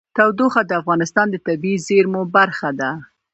تودوخه 0.15 0.61
د 0.65 0.71
افغانستان 0.81 1.27
د 1.31 1.35
طبیعي 1.47 1.77
زیرمو 1.87 2.21
برخه 2.35 2.69
ده. 2.79 2.91